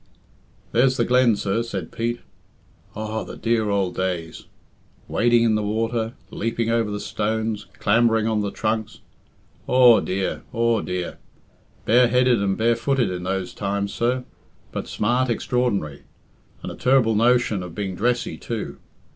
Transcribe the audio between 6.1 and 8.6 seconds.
leaping over the stones, clambering on the